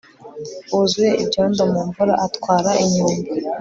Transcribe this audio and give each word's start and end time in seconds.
wuzuye 0.71 1.11
ibyondo 1.23 1.61
mu 1.71 1.81
mvura, 1.87 2.13
atwara 2.25 2.69
inyumbu 2.83 3.29